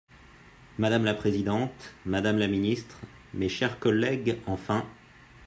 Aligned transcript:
Madame 0.79 1.05
la 1.05 1.13
présidente, 1.13 1.93
madame 2.07 2.39
la 2.39 2.47
ministre, 2.47 2.99
mes 3.35 3.49
chers 3.49 3.77
collègues, 3.77 4.39
enfin 4.47 4.83